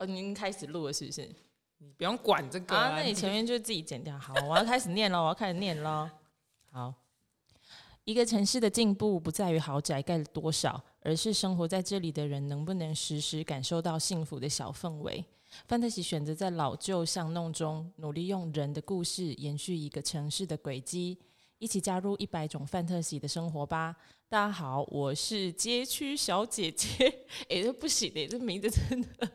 [0.00, 1.28] 哦，您开始录了是不是？
[1.76, 4.18] 你不用管这个啊，啊那你前面就自己剪掉。
[4.18, 6.10] 好，我要开始念了，我要开始念了。
[6.72, 6.94] 好，
[8.04, 15.22] 一个城市的进步不在于豪宅盖了多少，而是生活在这里的人能不能时时感受到幸福的小氛围。
[15.68, 21.18] 范特西选择在老旧巷弄中努力用人的故事延续一个城市的轨迹，
[21.58, 23.94] 一起加入一百种范特西的生活吧！
[24.30, 26.88] 大家好，我是街区小姐姐。
[27.42, 29.30] 哎、欸，这不行的，这名字真的。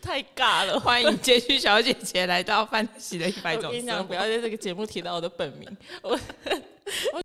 [0.00, 0.78] 太尬了！
[0.78, 3.66] 欢迎街区小姐姐来到范喜的一百种。
[3.66, 5.66] 我跟你讲，不要在这个节目提到我的本名。
[6.02, 7.22] 我，我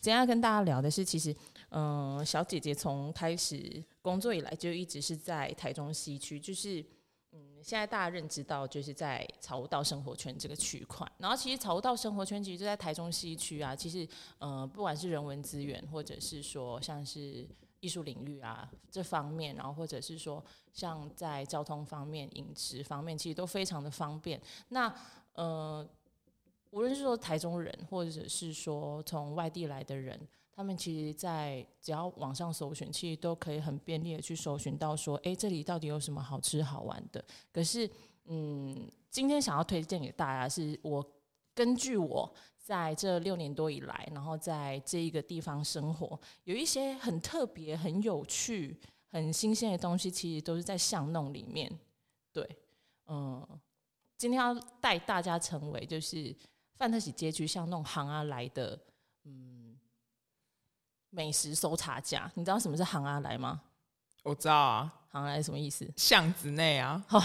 [0.00, 1.34] 今天要跟大家聊的是，其实，
[1.70, 6.84] 嗯、呃，小姐姐从开始工作以来就一直是在台中西区，就是，
[7.34, 11.06] 嗯，现在大家认知到就是在草悟道生活圈这个区块。
[11.18, 13.76] 然后，其实草悟道生活圈其实就在台中西区啊。
[13.76, 17.46] 其实，呃，不管是人文资源，或者是说像是。
[17.80, 24.40] 艺术领域啊，这方面，然后或者是说，像在交通方面、饮食方面，其实都非常的方便。
[24.68, 24.90] 那
[25.34, 25.86] 呃，
[26.70, 30.18] 无论是说台中人，或者是说从外地来的人，
[30.54, 37.24] 他们其实，在只要网上搜寻，其实都可以很便利的去搜寻到说，哎，这里到底有什么好吃好玩的？
[37.52, 37.90] 可是，
[38.26, 41.04] 嗯，今天想要推荐给大家，是我
[41.54, 42.34] 根据我。
[42.64, 48.80] 在这六年多以来，然后在这一个地方生活，有一些很特别、很有趣、
[49.10, 51.70] 很新鲜的东西，其实都是在巷弄里面。
[52.32, 52.48] 对，
[53.04, 53.46] 嗯，
[54.16, 56.34] 今天要带大家成为就是
[56.72, 58.80] 范特喜街区巷弄行啊来的
[59.24, 59.53] 嗯
[61.14, 62.30] 美食搜查家。
[62.34, 63.60] 你知道什么是行啊来吗？
[64.22, 65.88] 我知道啊，行啊来什么意思？
[65.96, 67.02] 巷子内啊。
[67.06, 67.22] 好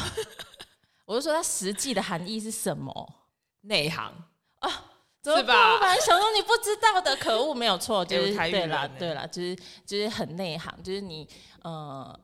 [1.05, 3.13] 我就说它实际的含义是什么？
[3.61, 4.13] 内行
[4.59, 4.85] 啊。
[5.21, 5.73] 是吧？
[5.73, 11.27] 我本来想说你不知道的，可恶，没有错，就是对了，对了，就是就是很内行，就是你
[11.61, 12.17] 呃，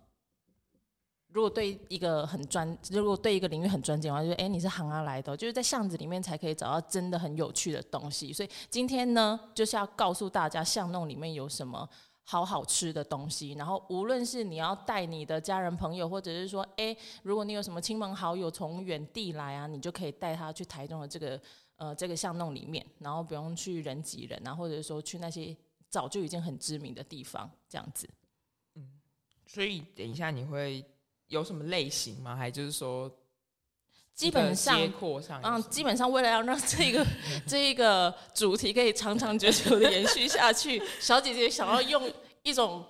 [1.36, 8.32] 如果对一个很专，如果对一个领域很专精的话，就是哎、你是行啊来的，就是在巷子里面才可以找到真的很有趣的东西。
[8.32, 11.90] 所以今天呢，就是要告诉大家巷弄里面有什么
[12.24, 13.52] 好好吃的东西。
[13.52, 21.38] 然后无论是你要带你的家人朋友，或者是说哎、如果你有什么亲朋好友从远地来啊，你就可以带他去台中的这个。
[21.78, 25.54] 呃，这个巷弄里面，然后不用去人挤人啊，或者说去那些
[25.90, 28.10] 早就已经很知名的地方，这样子。
[28.76, 28.92] 嗯，
[29.46, 30.82] 所以等一下你会
[31.28, 32.36] 有什么类型吗？
[32.36, 33.12] 还就是说，
[34.14, 34.80] 基本上，
[35.44, 37.06] 嗯，基本上为了要让这个
[37.48, 42.12] 这一个主题可以长长久久的延续下去， 小姐姐想要用
[42.44, 42.86] 一种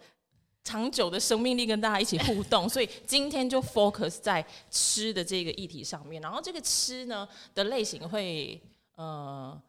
[0.64, 6.22] 长久的生命力跟大家一起互动，所以今天就 focus 在吃的这个议题上面。
[6.22, 8.62] 然后这个吃呢的类型会。
[8.98, 9.62] 呃，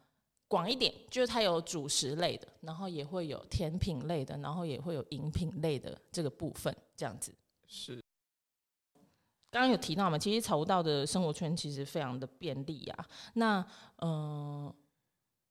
[0.47, 7.33] 广一点，就是它有主食类的，然后也会有甜品类的，然后也会有饮品类的这个部分，这样子。
[7.67, 8.01] 是。
[9.49, 13.05] 刚刚有提到嘛，其实草悟道的生活圈其实非常的便利啊。
[13.33, 13.65] 那
[13.97, 14.73] 呃，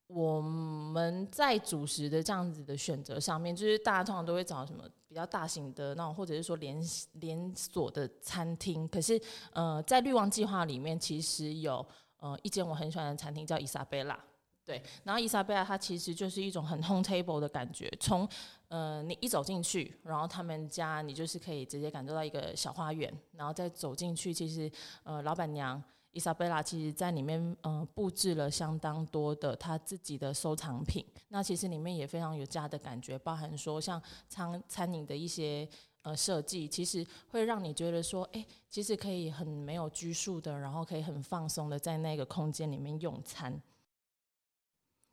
[0.07, 6.81] 我们在主食的这样子的选择上面，就是大家通常都会找什么比较大型的那种，或者是说连
[7.15, 8.87] 连锁的餐厅。
[8.89, 9.21] 可是
[9.53, 11.85] 呃，在绿旺计划里面，其实有。
[12.19, 14.19] 呃，一间我很喜欢的餐厅叫伊莎贝拉，
[14.67, 18.29] 对，然后伊莎贝拉它其实就是一种很 home table 的感觉，从
[18.69, 24.69] 呃你一走进去，然后他们家你就是可以直接感受到一个小花园，然后再走进去，其实
[25.05, 35.69] 呃老板娘伊莎贝拉其实在里面呃布置了相当多的她自己的收藏品，那其实里面也非常有家的感觉，包含说像餐餐饮的一些。
[36.03, 43.61] 呃，设计其实会让你觉得说，哎、其实可以很没有拘束的，然后可以很放松的在那个空间里面用餐。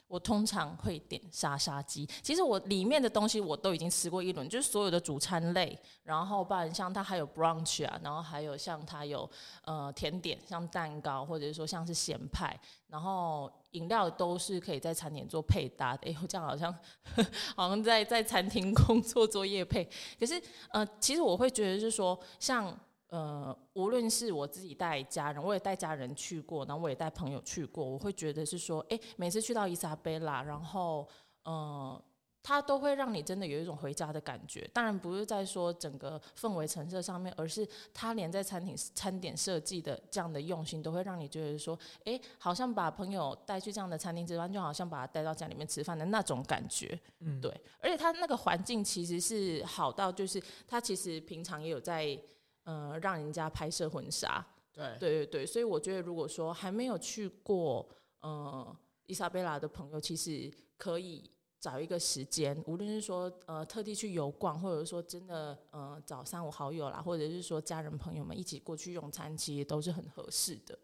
[0.08, 9.28] 我通常会点沙沙鸡，其实我里面的东西我都已经吃过一轮，就是所有的主餐类，然后不然像它还有 brunch 啊，然后还有像它有
[9.66, 12.56] 呃甜点，像蛋糕，或者是说像是咸派，
[12.88, 16.12] 然后饮料都是可以在餐点做配搭的。
[16.12, 16.72] 哎，我这样好像
[17.56, 19.89] 好像在在餐厅工作做业配，
[20.19, 20.39] 可是
[20.69, 22.77] 呃，其实我会觉得是说像。
[23.13, 31.07] 呃，无论是我自己带家人，我也带家人去过，然后我也带朋友去过，我会觉得是说，哎，每次去到伊莎贝拉，然后，
[31.44, 32.04] 呃，
[32.42, 34.68] 它都会让你真的有一种回家的感觉。
[34.74, 37.63] 当然不是在说整个氛围陈设上面，而是
[37.94, 47.00] 它连在餐厅餐点设计的这样的用心，都会让你觉得说，哎，好像把朋友带去这样的餐厅吃饭，就好像把他带到家里面吃饭的那种感觉。
[47.19, 47.51] 嗯，对。
[47.80, 52.19] 而且它那个环境其实是好到，就是它其实平常也有在。
[52.63, 57.88] 呃，让人家拍摄婚纱，对对对对，所以我觉得如果说还没有去过
[58.21, 58.75] 呃
[59.06, 61.30] 伊莎贝拉的朋友，其实可以
[61.60, 70.77] 找一个时间，无论是说呃特地去游逛，或者说真的呃找三五好友啦，或者是说家人朋友们一起过去用餐，其实都是很合适的。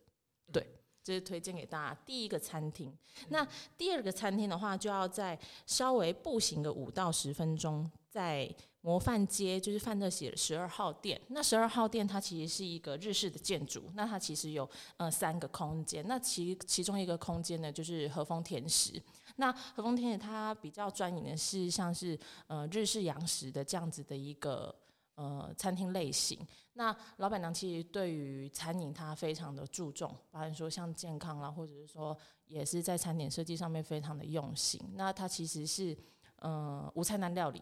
[0.52, 0.66] 对，
[1.04, 2.96] 这是推荐给大家第一个餐厅。
[3.30, 3.48] 那
[3.78, 8.54] 第二个餐厅的话，就要在稍微步行个五到十分钟，在。
[8.82, 18.94] 模范街就是范特喜的十二号店，那十二号店它其实是一个日式的建筑，那它其实有呃三个空间，那其其中一个空间呢就是和风甜食，
[19.36, 22.18] 那和风甜食它比较专营的是像是
[22.48, 24.74] 呃日式洋食的这样子的一个
[25.16, 26.40] 呃餐厅类型，
[26.76, 35.94] 那老板娘其实对于餐饮她非常的注重，包含说像健康啦，或者是说也是在餐点设计上面非常的用心，那它其实是
[36.38, 37.62] 呃无菜单料理。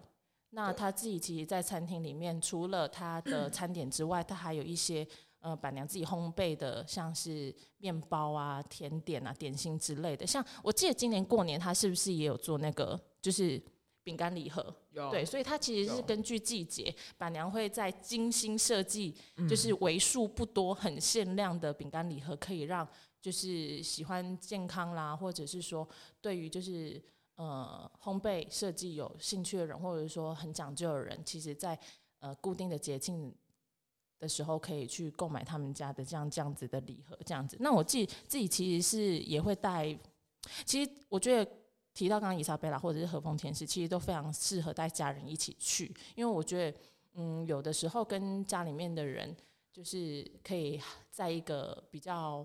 [0.52, 5.06] 那他自己其实，在餐厅里面，除了他的 餐点之外，他还有一些
[5.40, 10.26] 呃板娘自己烘焙的，像是面包啊、甜点啊、点心之类的。
[10.26, 13.62] 像我记得今年过年，他是不是也有做那个，就是
[14.04, 14.74] 饼干礼盒？
[14.92, 15.12] 有。
[15.12, 19.14] 对，所以他其实是根据季节，板娘会在精心设计，
[19.50, 22.88] 就是为数不多、很限量的饼干礼盒，可以让
[23.22, 25.88] 就是喜欢健康啦，或者是说
[26.22, 27.04] 对于就是。
[27.38, 31.78] 呃，烘焙设计有兴趣的人，或者说很讲究的人，其实在
[32.18, 33.31] 呃固定的节庆
[34.18, 37.56] 的时候，可以去购买他们家的这样这样子的礼盒，这样子。
[37.60, 39.95] 那我自己自己其实是也会带，
[40.66, 41.51] 其实我觉得
[41.94, 46.78] 提到刚刚伊莎贝拉或者是和风甜食，其实都非常适合带家人一起去，因为我觉得，
[47.13, 49.38] 嗯，有的时候跟家里面的人，
[49.72, 50.81] 就是可以
[51.12, 52.44] 在一个比较。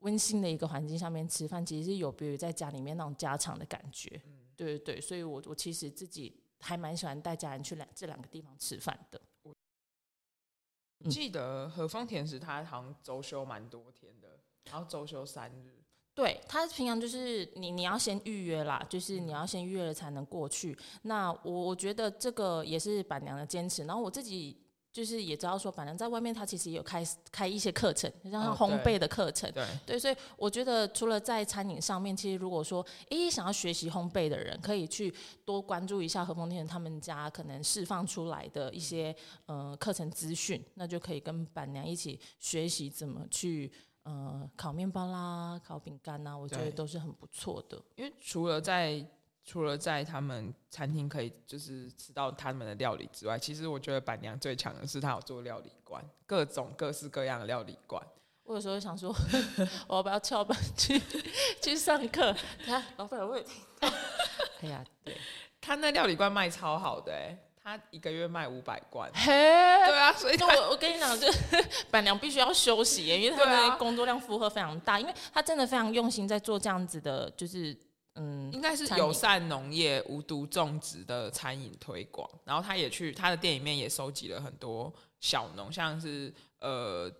[0.00, 4.20] 温馨的一个环境上面吃饭，其实是有别于在家里面那种家常的感觉。
[4.26, 9.20] 嗯，对对对，所以我我其实自己还蛮喜欢带家人去两这两个地方吃饭的。
[9.44, 14.38] 我记得和风甜食，它好像周休蛮多天的，
[14.70, 15.82] 然后周休三日。
[16.14, 20.76] 对，它平常就是你你要先预约啦，就是你要先预约了才能过去。
[21.02, 24.56] 那我我觉得这个也是板娘的坚持，然后我自己。
[24.96, 29.46] 就是也知道说，反正在外面他其实也有开开一些课程，像烘焙的课程。
[29.50, 35.14] 哦、对，对，所以我觉得除了在餐饮上面，其实如果说诶想要学习烘焙的人，可以去
[35.44, 39.14] 多关注一下和风天他们家可能释放出来的一些
[39.44, 43.70] 呃课程资讯，那就可以跟板娘一起学习怎么去
[44.04, 47.78] 呃烤面包啦、烤饼干呐，我觉得都是很不错的。
[47.96, 49.06] 因为除了在
[49.48, 58.04] 除了在他们餐厅可以就是吃到他们的料理之外，其实我觉得板娘最强的是她有做料理馆，各种各式各样的料理馆。
[58.42, 59.14] 我有时候想说，
[59.86, 61.00] 我要不要翘班去
[61.62, 62.34] 去上课？
[62.66, 63.88] 他老板会听到。
[64.62, 65.16] 哎呀，对，
[65.60, 69.08] 他那料理馆卖超好的，哎，他一个月卖五百罐。
[69.14, 71.40] 嘿，对啊，所以我我跟你讲，就是
[71.88, 77.76] 板娘必须要休息，因为他的工作量负荷非常大，因为他真的非常用心在做这样子的，就是。
[78.18, 87.12] 嗯，应该是友善农业、无毒种植的餐饮推广，然后他也去他的店里面也收集了很多小农，像是呃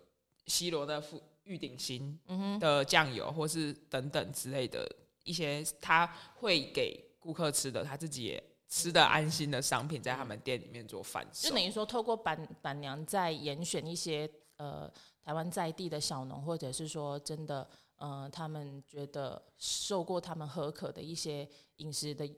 [0.47, 2.19] 西罗的富玉鼎新
[2.59, 4.89] 的酱油，或是等等之类的
[5.23, 11.49] 一些他会给顾客吃的，他自己也吃的安心的商品，在他们店里面做贩售。
[11.49, 14.27] 就等于说，透过板板娘在严选一些
[14.57, 14.91] 呃
[15.23, 17.69] 台湾在地的小农，或者是说真的。
[17.97, 22.29] 呃，他们觉得受过他们合可的一些饮食的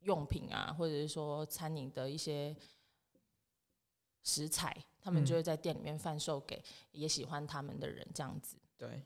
[0.00, 2.54] 用品啊，或者是说餐饮的一些
[4.24, 6.60] 食材，他们就会在店里面贩售给
[6.90, 8.56] 也喜欢他们的人，这样子。
[8.76, 9.00] 对，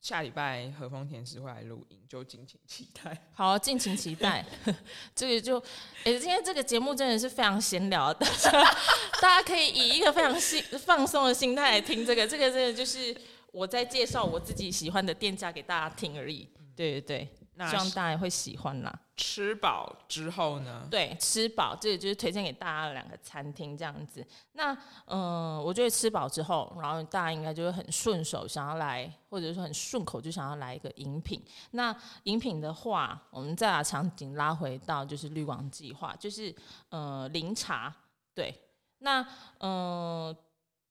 [0.00, 3.28] 下礼拜和风甜食会来录音，就敬请期待。
[3.36, 4.46] 好，敬请期待。
[5.14, 8.26] 这个就，哎、欸，今天这个节目真的是非常闲聊的，
[9.20, 13.14] 大家可以以一个非常心放松的心态来听这个，这个真的就是。
[13.54, 18.92] 我在介绍我自己喜欢的店家给大家听而已，对对对，那希望大家会喜欢啦。
[19.16, 20.88] 吃饱之后呢？
[20.90, 24.26] 对，吃饱这个就是推荐给大家的两个餐厅这样子。
[24.54, 24.72] 那
[25.06, 31.40] 嗯、呃，我觉得吃饱之后，然后大家应该就会很顺手想要来，或者说很顺口就想要来一个饮品。
[31.70, 36.52] 那饮品的话，我们再把场景拉回到就是绿光计划，就是
[36.88, 37.94] 呃零茶。
[38.34, 38.52] 对，
[38.98, 39.22] 那
[39.58, 40.26] 嗯。
[40.26, 40.36] 呃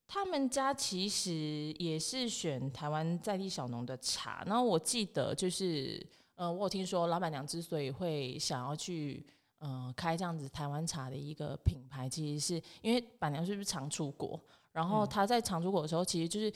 [0.06, 9.24] 他们家其实也是选台湾在地小农的茶，然后我记得就是，呃，我有听说老板娘之所以会想要去，
[9.58, 14.38] 呃，开这样子台湾茶的一个品牌，其实是因为板娘是不是常出国，
[14.72, 16.50] 然后她在常出国的时候，其实就是，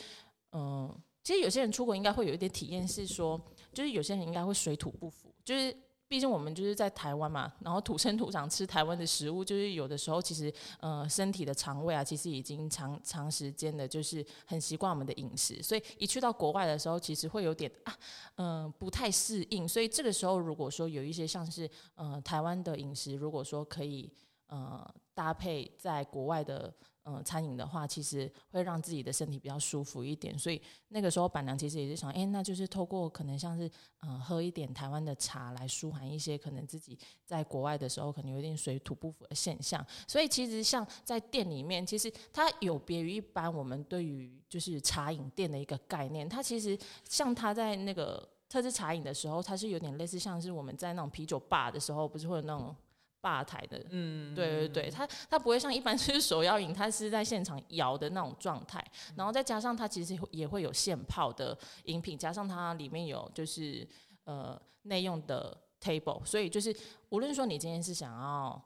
[0.52, 3.40] 嗯、呃，其实有些人出国应该会有一点体验是说，
[3.72, 5.74] 就是有些人应该会水土不服，就是
[6.08, 17.94] 毕竟我们就是在台湾嘛，然后土生土长吃台湾的食物，就是有的时候其实呃身体的肠胃啊，其实已经长长时间的，就是很习惯我们的饮食，所以一去到国外的时候，其实会有点啊
[18.36, 24.10] 嗯、不太适应，所以这个时候如果说有一些像是呃台湾的饮食，如果说可以
[24.46, 24.84] 呃
[25.14, 26.72] 搭配在国外的。
[27.10, 33.70] 嗯，餐饮的话，其实会让自己的身体比较舒服一点，所以那个时候板娘其实也是想，哎，那就是透过可能像是
[34.02, 39.82] 嗯喝一点台湾的茶来舒缓一些可能自己在国外的时候可能有点水土不服的现象。
[40.06, 52.76] 所以其实像在店里面，其实它有别于一般我们对于就是茶饮店的一个概念，它其实像它在那个特制茶饮的时候，它是有点类似像是我们在那种啤酒吧的时候，不是会有那种。
[53.20, 58.84] 吧台的，嗯，对对对，它它不会像一般就是手摇饮，它是在现场摇的那种状态，
[59.16, 63.86] 然后再加上它其实也会有现泡的饮品，加上它里面有就是
[64.24, 66.74] 呃内用的 table，所以就是
[67.08, 68.62] 无论说你今天是想要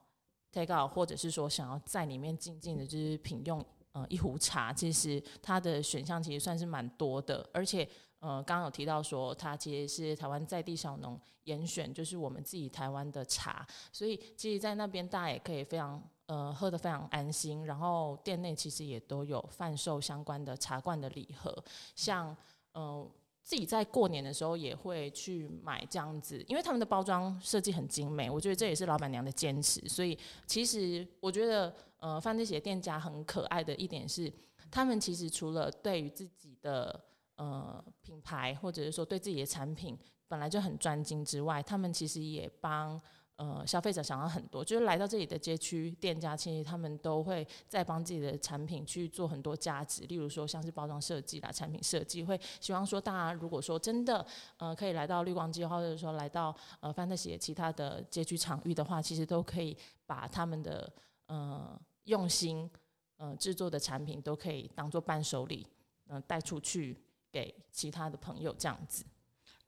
[0.52, 7.88] take out，或者是说想要在里面静静的就是品用呃一壶茶，其实它的选项其实算是蛮多的，而且。
[8.22, 17.66] 呃，刚刚有提到说，它其实是台湾在地小农严选，就是我们自己台湾的茶，所以其实，在那边大家也可以非常呃喝得非常安心。
[17.66, 21.52] 然后店内其实也都有贩售相关的茶罐的礼盒，
[21.96, 22.36] 像
[22.74, 23.04] 呃
[23.42, 29.80] 自己在过年的时候也会去买这样子，因为他们的包装设计很精美，我觉得这也是老板娘的坚持。
[29.88, 34.32] 所以其实我觉得呃范特喜的店家很可爱的一点是，
[34.70, 37.02] 他们其实除了对于自己的
[37.36, 39.98] 呃，品牌或者是说对自己的产品
[40.28, 43.00] 本来就很专精之外，他们其实也帮
[43.36, 54.24] 呃消费者想到很多，就是来到这里的街区店家，其实他们都会在帮自己的产品去做很多加值，例如说像是包装设计啦、产品设计，会希望说大家如果说真的
[54.58, 60.92] 呃可以来到绿光街，或者说来到呃范特喜的其他的街区场域的话，其实都可以把他们的
[61.26, 62.70] 呃用心
[63.16, 65.66] 呃制作的产品都可以当做伴手礼，
[66.08, 66.96] 嗯、带出去。
[67.32, 69.04] 给其他的朋友这样子，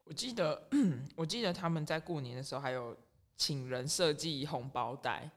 [0.03, 0.69] 我记得，
[1.17, 2.95] 我记得他们在过年的时候还有
[3.35, 5.29] 请人设计红包袋，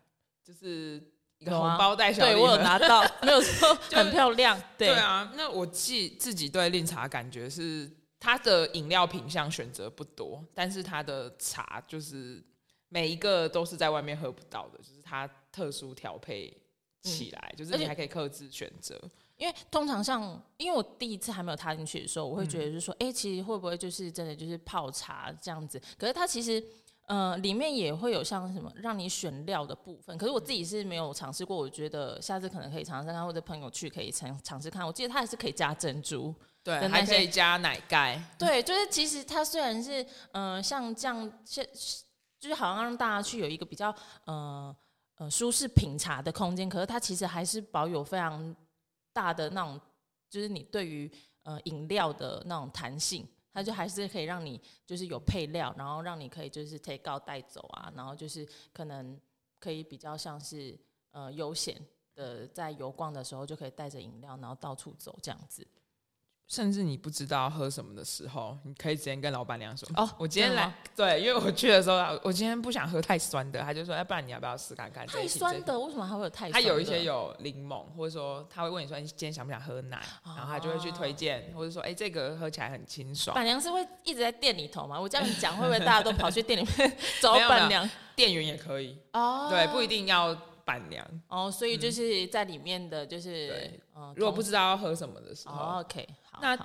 [0.45, 1.03] 就是
[1.39, 5.33] 一个红包袋小礼盒，对，我有拿到，没有说 很漂亮，对，啊。
[5.35, 12.45] 那我记自己对令茶感觉是，它的饮料品相选择不多，但是它的茶就是
[12.91, 16.55] 每一个都是在外面喝不到的，就是它特殊调配
[17.03, 19.01] 起来，嗯、就是你还可以克制选择。
[19.39, 20.21] 因为通常像，
[20.57, 25.81] 因为我第一次还没有踏进去的时候，我会觉得就是说，哎、嗯，其实会不会就是真的就是泡茶这样子？
[25.97, 26.61] 可是它其实，
[27.07, 30.19] 呃，里面也会有像什么让你选料的部分。
[30.19, 34.85] 可是我自己是没有尝试过，我觉得下次可能可以尝试看，或者朋友去可以尝尝试看。
[34.85, 38.21] 我记得它还是可以加珍珠，对，还可以加奶盖。
[38.37, 41.65] 对，就是其实它虽然是，呃，像这样，像
[42.41, 44.75] 就是好像让大家去有一个比较，呃
[45.19, 48.57] 呃舒适品茶的空间，可是它其实还是保有非常。
[49.19, 49.81] 大的那种，
[50.31, 51.11] 就是你对于
[51.43, 59.21] 呃饮料的那种弹性，它就还是可以让你就是有配料，然后让你可以就是 take out 带走啊，然后就是可能
[59.59, 60.79] 可以比较像是
[61.11, 61.75] 呃悠闲
[62.15, 65.67] 的在游逛的时候就可以带着饮料，然后到处走这样子。
[66.49, 76.53] 甚至你不知道喝什么的时候，你可以直接跟老板娘说：“哦，我今天来，对，因为我去的时候，我今天不想喝太酸的。”他就说：“要不然你要不要试看看？”太酸的，为什么还会有太酸？
[76.53, 83.33] 他有一些有柠檬，或者说他会问你说：“你今天想不想喝奶？”然后他就会去推荐，或者说：“哎，这个喝起来很清爽。
[83.37, 84.99] ”板娘是会一直在店里头吗？
[84.99, 87.89] 我这样讲会不会大家都跑去店里面 找板娘？
[88.17, 90.35] 店员也可以哦，对，不一定要。
[90.69, 96.57] 板娘哦，所以就是在里面的就是，对嗯，如果不知道要喝什么的时候，哦，OK，好，那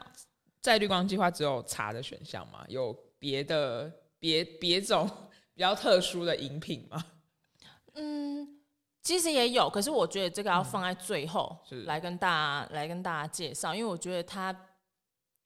[0.61, 2.63] 在绿光计划只有茶的选项吗？
[2.67, 5.09] 有别的别别种
[5.55, 7.03] 比较特殊的饮品吗？
[7.95, 8.61] 嗯，
[9.01, 14.55] 其实也有，可是我觉得这个要放在最后来跟大家、嗯、来跟大家介绍，因为我觉得它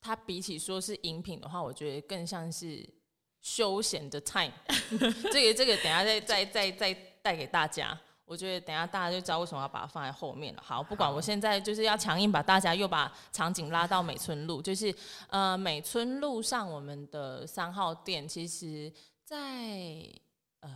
[0.01, 2.87] 它比起说是饮品的话，我觉得更像是
[3.41, 4.51] 休闲的 time。
[5.31, 7.97] 这个这个等下再再再再带给大家。
[8.27, 10.61] 我觉得等下大家就知道为什么要把它放在后面了。
[10.61, 14.93] 好，不管我现在就是要强硬把大家又把场景拉到美村路，就是
[15.29, 18.91] 呃美村路上我们的三号店，其实
[19.23, 19.37] 在
[20.59, 20.69] 呃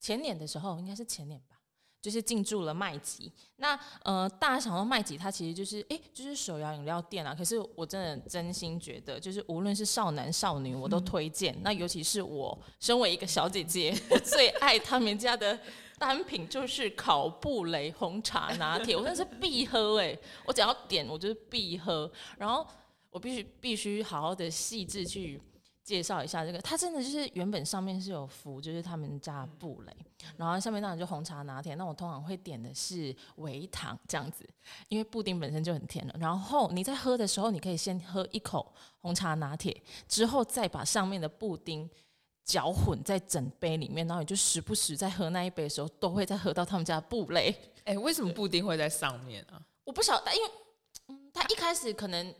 [0.00, 1.56] 前年的时候，应该是前年吧，
[2.00, 3.30] 就是进驻了麦吉。
[3.56, 7.34] 那呃大家想到麦吉，它其实就是哎、欸、就是手摇饮料店啊。
[7.34, 11.54] 可是我真的真心觉得，就是无论是少男少女，我都推荐。
[11.56, 15.60] 嗯、那尤其是我身为一个小姐姐，我 最爱他们家的。
[16.04, 20.14] 单品就是烤布雷红茶拿铁，我真的是必喝哎！
[20.44, 22.10] 我只要点，我就是必喝。
[22.36, 22.66] 然后
[23.08, 25.40] 我必须必须好好的细致去
[25.82, 29.96] 介绍一下这个，它真的就是原本上面是有浮，就是他们家布蕾，
[30.36, 31.74] 然后下面当然就红茶拿铁。
[31.74, 34.46] 那我通常会点的是微糖这样子，
[34.88, 36.14] 因为布丁本身就很甜了。
[36.20, 38.70] 然后你在喝的时候，你可以先喝一口
[39.00, 39.74] 红茶拿铁，
[40.06, 41.88] 之后再把上面的布丁
[42.44, 47.54] 搅混在整杯里面，然后你就时不时在喝那一杯的时候，都会再喝到他们家的布蕾。
[47.84, 49.60] 哎、欸，为什么布丁会在上面啊？
[49.84, 50.50] 我不晓得，因为
[51.08, 52.34] 嗯，他一开始可能。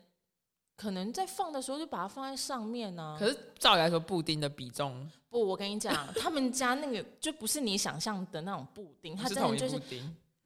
[0.76, 3.16] 可能在放的时候就把它放在上面呢、啊。
[3.16, 9.80] 可是照理来说，布丁的比重不，我跟你讲，他们家那个就不是你想象的那种布丁，它真的就是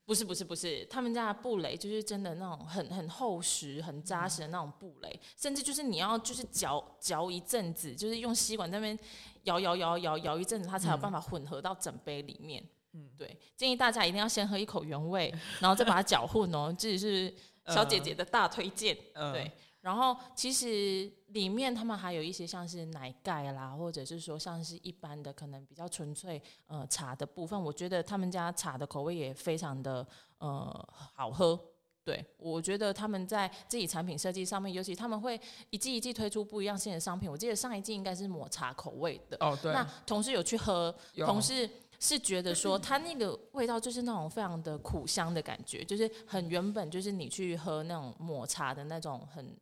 [0.08, 8.98] 不是不是不是，他们家的布雷就是真的那种很很厚实、很扎实的那种布雷，嗯、甚至就是你要就是嚼嚼一阵子，就是用吸管在那边
[9.42, 12.66] 摇摇摇摇摇一阵子，它才有办法混合到整杯里面。
[12.94, 17.30] 嗯，对，建议大家一定要先喝一口原味，然后再把它搅混哦，这也是
[17.68, 18.96] 小姐姐的大推荐。
[19.12, 19.52] 嗯、对。
[19.80, 30.06] 然后其实里面他们还有一些像是奶盖啦，或者是说像是一般的可能比较纯粹呃茶的部分，我觉得他们家茶的口味也非常的
[30.38, 31.58] 呃好喝。
[32.04, 35.38] 对，我觉得他们在自己产品设计上面，尤其他们会
[35.70, 37.30] 一季一季推出不一样新的商品。
[37.30, 39.72] 我记得上一季应该是抹茶口味的哦，对。
[39.72, 41.68] 那同事有去喝，同事
[42.00, 49.56] 是觉得说它那个味道就是那种非常的苦香的感觉，就是很原本就是你去喝那种抹茶的那种很。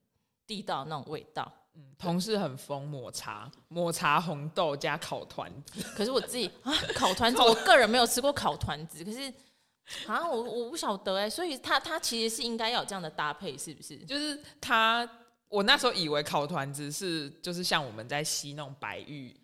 [0.47, 5.83] 地道那种味道，嗯，同事很疯抹茶，抹茶红豆加烤团子。
[5.97, 9.05] 可是我自己啊，烤团子， 我个人没有吃过烤团子。
[9.05, 9.33] 可是
[10.07, 13.97] 啊，我我不晓得哎，所以他他其实是应该要有这样的搭配，是不是？
[13.99, 15.09] 就是他，
[15.49, 19.35] 我那时候以为烤团子是就是像我们在吸那种白玉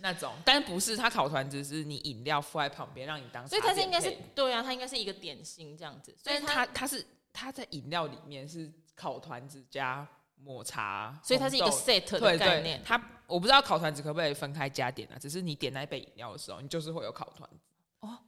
[0.00, 6.14] 那种，但不是，他烤团子是你饮料附在旁边让你当， 所以它是应该是对啊，它应该是一个点心这样子。
[6.22, 10.06] 所以它它是它在饮料里面是烤团子加。
[10.44, 12.82] 抹茶，所以它是一个 set 的概念。
[12.84, 15.16] 它我不知道烤团子可不可以分开加点啊？
[15.18, 17.70] 只是你点那一杯饮料的时候，你就是会有烤团子
[18.00, 18.18] 哦。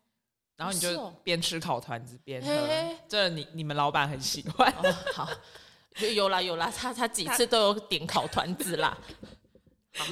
[0.56, 4.72] 然后你就边吃烤团子边喝，哦、这你你们老板很喜欢。
[4.72, 5.28] 哦、好，
[6.14, 8.96] 有啦有啦，他他几次都有点烤团子啦。
[9.96, 10.06] 好，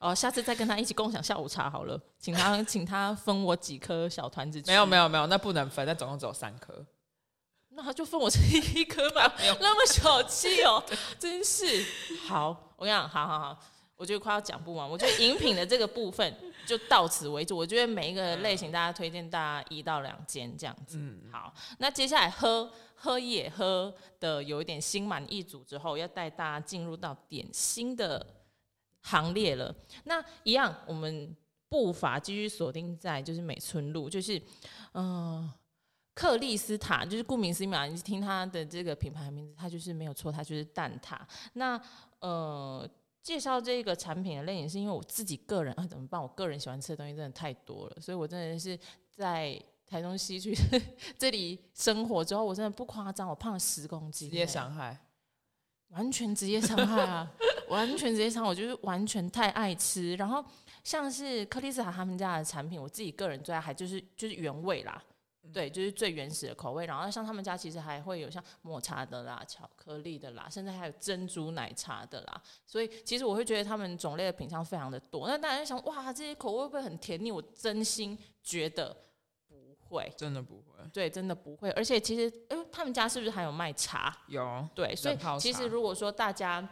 [0.10, 4.62] 哦，下次再跟他一起共享下午茶好了，请他请他分我几颗小团子。
[4.66, 6.84] 没有没有没有，那不能分，那总共只有三颗。
[7.78, 8.40] 那他就分我这
[8.74, 10.82] 一颗吧，那么小气哦，
[11.16, 11.64] 真是。
[12.26, 13.58] 好，我跟你讲，好好好，
[13.96, 14.90] 我觉得快要讲不完。
[14.90, 16.36] 我觉得饮品的这个部分
[16.66, 17.54] 就到此为止。
[17.54, 20.98] 我觉得每一个类型，大家推荐大家一到两间这样子。
[20.98, 21.54] 嗯，好。
[21.78, 28.26] 那接下来喝喝也喝的有一点心满意足之后，要带大家进入到点心的
[29.02, 29.72] 行列了。
[30.02, 31.32] 那一样，我们
[31.68, 34.36] 步伐继续锁定在就是美村路，就是
[34.94, 35.42] 嗯。
[35.42, 35.54] 呃
[36.18, 41.16] 克莉丝塔就是顾名思义嘛，你听它的这个品牌名字，它就是没有错，它就是蛋挞。
[41.52, 41.80] 那
[42.18, 42.90] 呃，
[43.22, 46.20] 介绍这个产品的类型，是因为我自己个人啊，怎么办？
[46.20, 48.76] 我个人喜欢吃的东西真的太多了，所以我真的是
[49.08, 50.52] 在台中西区
[51.16, 54.28] 这里生活之后，我真的不夸张，我胖了十公斤。
[54.28, 54.98] 职业伤害，
[55.94, 57.32] 完全职业伤害啊！
[57.68, 60.16] 完全职业伤害，我就是完全太爱吃。
[60.16, 60.44] 然后
[60.82, 65.00] 像是克莉丝塔他们家的产品，我自己个人最爱还就是就是原味啦。
[65.52, 66.84] 对，就是最原始的口味。
[66.86, 72.42] 然后像他们家其实还会有像抹茶的啦、巧克力的啦，甚至还有珍珠奶茶的啦。
[72.66, 75.26] 所以其实我会觉得他们种类的品项非常的多。
[75.26, 77.32] 那大家想，哇，这些口味会不会很甜腻？
[77.32, 78.94] 我真心觉得
[79.46, 80.84] 不会，真的不会。
[80.92, 81.70] 对，真的不会。
[81.70, 84.16] 而且其实，哎，他们家是不是还有卖茶？
[84.26, 84.68] 有。
[84.74, 86.66] 对，所以其实如果说大家。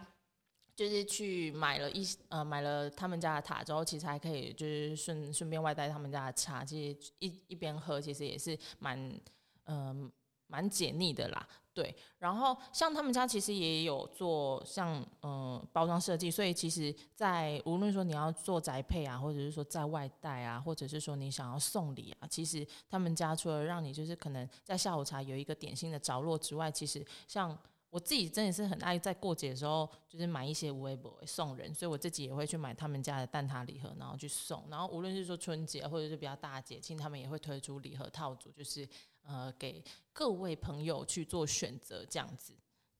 [0.76, 9.18] 就是去买了一呃买了他们家的塔之后，其实还可以就是顺顺便外带他们家的茶，其实一一边喝其实也是蛮
[9.64, 10.12] 嗯
[10.46, 11.48] 蛮解腻的啦。
[11.72, 27.58] 对，然后像他们家其实也有做像嗯、包装设计，所以其实在无论说你要做宅配啊，或者是说在外带啊，或者是说你想要送礼啊，其实他们家除了让你就是可能在下午茶有一个点心的着落之外，其实像。
[27.96, 34.62] 我自己真的是很爱在过节的时候，就是买一些微博送人，所以我自己也会去买他们家的蛋挞礼盒，然后去送。
[34.68, 38.86] 然后无论是说春节或者是比较大节庆，他们也会推出礼盒套组，就是
[39.22, 39.82] 呃给
[40.12, 42.52] 各位朋友去做选择这样子。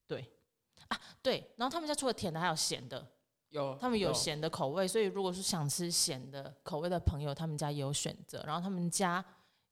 [0.07, 0.25] 对
[0.87, 1.47] 啊，对。
[1.57, 3.07] 然后他们家除了甜的，还有咸的，
[3.49, 8.43] 有他们有咸的口味，所以如果是想吃咸的口味的朋友，他们家也有选择。
[8.47, 9.23] 然后他们家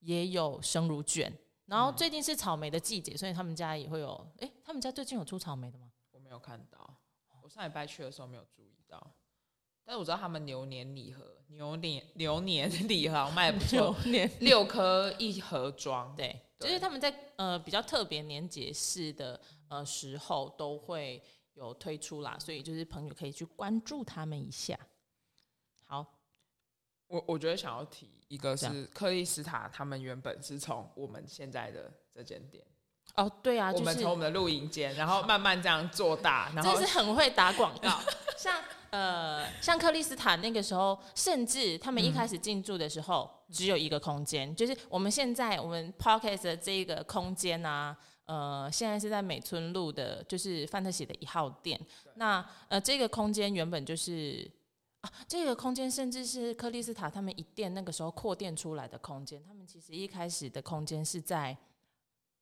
[0.02, 1.36] 也有生乳卷。
[1.66, 4.28] 然后最近是草莓的季节，所以他们家也会有。
[4.40, 5.92] 哎，他们家最近有出草莓的吗？
[6.12, 6.98] 我没有看到，
[7.42, 9.16] 我上礼拜去的时候没有注意到。
[9.84, 16.16] 但是我知道他们牛年礼盒，牛年牛年礼盒卖的不错， 年六颗一盒装。
[16.16, 21.22] 对，对就是他们在呃比较特别年节式的呃时候都会
[21.54, 24.76] 有推出啦，所以就是朋友可以去关注他们一下。
[27.08, 32.64] 我我觉得想要提一个是克利斯塔，他们原本是从我们现在的这间店。
[33.16, 38.02] 哦，对啊，我们从我们的露营间，然后慢慢这样做大，然后这是很会打广告。
[38.36, 51.80] 像呃，像克利斯塔那个时候，甚至他们一开始进驻的时候，嗯、只有一个空间，就是我们现在我们 Pocket 的这个空间啊，呃，现在是在美村路的，就是范特喜的一号店。
[52.16, 54.50] 那呃，这个空间原本就是
[55.06, 59.44] 啊，这个空间甚至是克丽斯塔他们一店那个时候扩店出来的空间。
[59.44, 61.56] 他们其实一开始的空间是在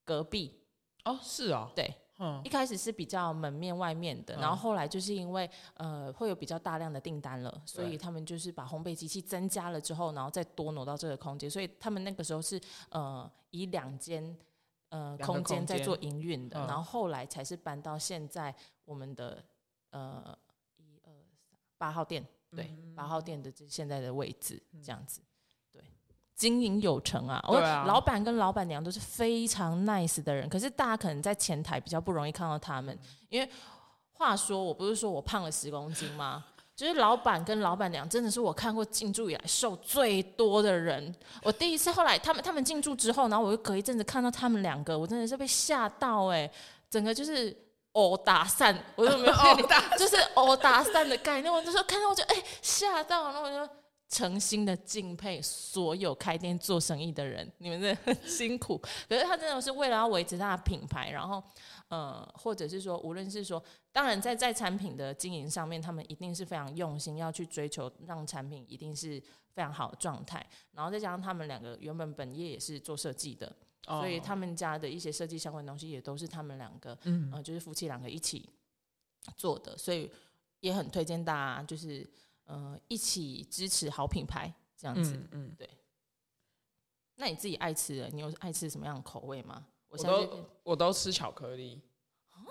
[0.06, 0.62] 隔壁。
[1.04, 12.58] 哦，是啊、哦，对，嗯，一开始是比较门面外面的，然后后来就是因为呃会有比较大量的订单了，所以他们就是把烘焙机器增加了之后，然后再多挪到这个空间，所以他们那个时候是
[12.90, 14.38] 呃以两间
[14.88, 19.44] 呃空间在做营运的，然后后来才是搬到现在我们的
[19.90, 20.38] 呃
[20.78, 25.22] 一二三八号店，对，八号店的这现在的位置这样子。
[25.72, 25.82] 对
[26.36, 27.44] 经营有成啊！
[27.48, 32.98] 我老板跟老板娘都是非常 nice 的人，可是大家可能在前台比较不容易看到他们，
[33.30, 33.50] 因为
[34.12, 36.46] 话说我不是说我胖了十公斤吗？
[36.76, 41.14] 就是老板跟老板娘真的是我看过进驻以来瘦最多的人。
[41.44, 46.52] 我第一次后来他们他们进驻之后，然后我又隔一阵子看到他们两个，我真的是被吓到哎、欸，
[46.90, 47.56] 整个就是
[47.94, 51.52] 殴打散，我都没有 殴打，就是殴打散的概念。
[51.52, 53.74] 我就说看到我就哎吓到，然后我就。
[54.10, 58.78] 诚心的敬佩所有开店做生意的人，你们真的很辛苦。
[59.10, 61.44] 可是他真的是为了要维持他的品牌，然后，
[61.88, 69.20] 呃，或者是说，无论是说，当然在在产品的经营上面，他们一定是非常用心，要去追求让产品一定是
[69.56, 70.46] 非常好的状态。
[70.74, 73.52] 然后再加上他们两个原本本业也是做设计的，
[73.86, 78.50] 所以他们家的一些设计相关的东西也都是他们两个，嗯、呃，就是夫妻两个一起
[79.36, 80.12] 做的，所以
[80.60, 82.10] 也很推荐大家就是。
[82.46, 85.70] 呃，一起支持好品牌这样子，嗯，嗯对。
[87.16, 89.66] 那你自己爱吃的，你有爱吃什么样的口味吗？
[89.88, 91.80] 我都我都吃巧克力，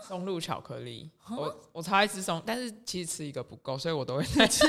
[0.06, 1.08] 松露巧克力。
[1.30, 4.66] 我我超爱吃松，但是其实吃一个不够，所以我都会再吃。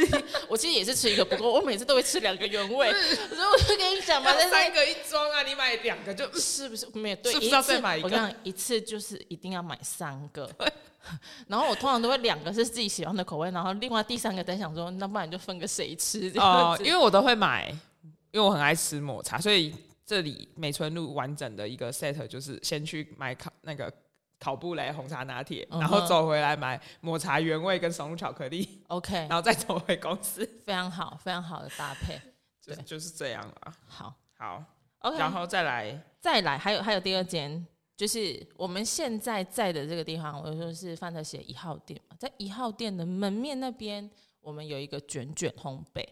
[0.48, 2.92] 我其实也是吃一个不够，我每次都会吃两个原味。
[2.92, 8.08] 所以我就跟你讲嘛，这三个一装啊，你买两个就是不是没有对，是不是要再买一个？
[8.08, 10.50] 我讲一次就是一定要买三个。
[11.48, 17.70] 然后我通常都会两个是自己喜欢的口味，然后另外第三个在想说，那不然就分给谁吃哦，因为我都会买，
[18.32, 23.92] 因为我很爱吃抹茶，所以这里美村路完整的一个 set 就是先去买烤那个
[24.44, 32.20] 烤布雷红茶拿铁，然后走回来买抹茶原味跟松露巧克力，OK，然后再走回公司，非常好，非常好的搭配，
[32.66, 33.74] 对，就是这样了。
[33.88, 34.62] 好，好
[35.00, 37.66] ，OK，然后再来，再来，还有还有第二间。
[37.96, 44.10] 就是我们现在在的这个地方，我就说是范特喜一号店嘛，在一号店的门面那边，
[44.42, 46.04] 我们有一个卷卷烘焙。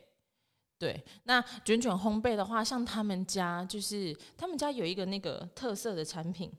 [0.77, 6.51] 对，那卷卷烘焙的话，像他们家就是他们家有一个那个特色的产品，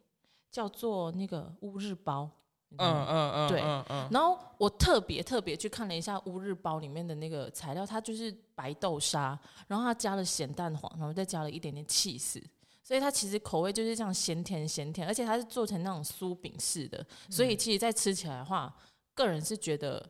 [0.53, 2.31] 叫做那个乌日包。
[2.79, 4.09] 嗯嗯嗯，对，嗯嗯。
[4.11, 12.43] 然后我特别特别去看了一下乌日包里面的那个材料，它就是白豆沙，然后它加了咸蛋黄，然后再加了一点点起司。
[12.85, 18.75] 所以它其实口味就是这样咸甜咸甜，而且它是做成那种酥饼式的，所以其实，在吃起来的话，
[19.15, 20.05] 个人是觉得，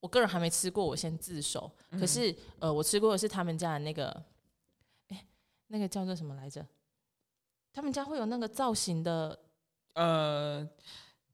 [0.00, 1.70] 我个人还没吃过，我先自首。
[1.92, 4.10] 可是，呃，我吃过的是他们家的那个，
[5.08, 5.26] 哎，
[5.68, 6.66] 那个叫做什么来着？
[7.72, 9.38] 他们家会有那个造型的，
[9.94, 10.68] 呃，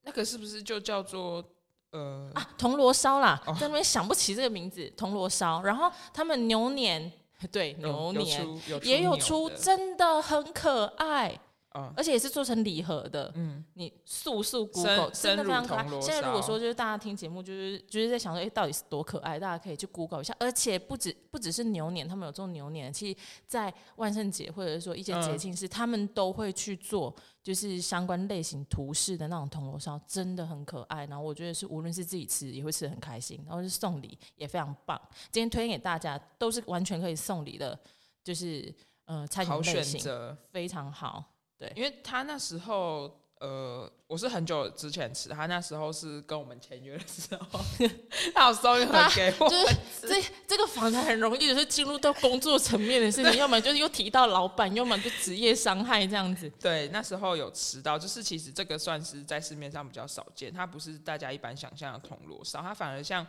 [0.02, 1.44] 那个是不是就叫做
[1.90, 3.40] 呃啊铜锣烧啦？
[3.60, 5.62] 在那边想不起这个名字，铜锣烧。
[5.62, 7.12] 然后他们牛年。
[7.52, 8.46] 对，牛年
[8.84, 11.38] 也有出，真的很可爱。
[11.74, 15.84] 嗯、而且也是做成礼盒的，嗯，你速速 Google 真的非常可爱。
[16.00, 19.40] 现在如果说就是大家听节目，就是就是在想说，哎、欸，到底是多可爱？
[19.40, 20.34] 大家可以去 Google 一下。
[20.38, 31.04] 而且不止不只是牛年，他们有做牛年，其实，在万圣节或者是说一些节庆是，他们都会去做，就是相关类型图示的那种铜锣烧，真的很可爱。
[31.06, 35.00] 然后我觉得是无论是自己吃也会吃的很开心，然后是送礼也非常棒。
[35.32, 37.76] 今天推荐给大家都是完全可以送礼的，
[38.22, 38.72] 就是
[39.06, 41.33] 呃，餐饮类型非常好。
[41.64, 47.60] 对，因为他那时候，呃，我是很久之前吃，他那时候是跟我们签约的时候，
[48.34, 49.48] 他有送一盒给我。
[49.48, 56.48] 就是这这个访谈很容易就是进入到工作层面的事情，要么就是又提到老板，要么就职业伤害这样子。
[56.60, 63.26] 对，那时候有吃到，就是其实这个算是在市面上比较少见，它不是大家一般想象的铜锣烧，它反而像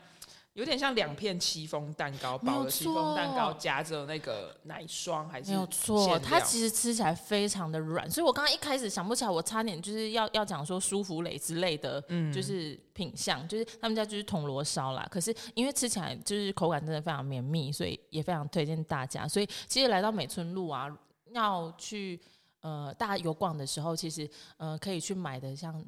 [0.56, 6.18] 有点像两片戚风蛋糕，包的戚风蛋糕夹着那个奶霜，还是没有错。
[6.20, 15.06] 它其实吃起来非常的软，所以我刚刚一开始想不起来，我差点就是要要讲说舒芙蕾之类的，嗯，就是品相，就是他们家就是铜锣烧啦。
[15.12, 19.28] 可是因为吃起来就是口感真的非常绵密，所以也非常推荐大家。
[19.28, 20.88] 所以其实来到美村路啊，
[21.34, 22.18] 要去
[22.62, 25.86] 呃大家游逛的时候，其实呃可以去买的像。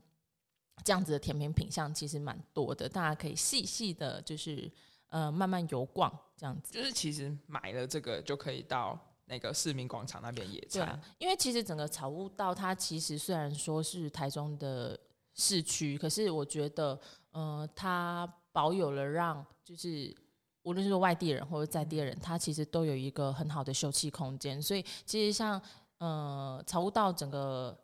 [0.84, 4.72] 这样子的甜品品相其实蛮多的，大家可以细细的，就是
[5.10, 6.72] 呃慢慢游逛这样子。
[6.72, 10.88] 就是其实买了这个就可以到那个市民广场那边野餐。
[10.88, 14.98] 对，因为其实整个草悟道它其实虽然说是台中的
[15.34, 16.98] 市区，可是我觉得
[17.32, 20.16] 呃它保有了让就是
[20.62, 24.62] 无论是外地人或者在地人，他其实都有一个很好的休憩空间。
[24.62, 25.62] 所以其实像
[25.98, 27.78] 呃草悟道整个。